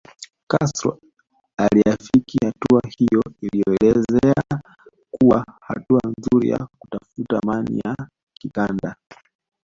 [0.47, 0.99] Castro
[1.57, 4.43] aliafiki hatua hiyo aliyoielezea
[5.11, 7.95] kuwa hatua nzuri ya kutafuta mani ya
[8.33, 8.95] kikanda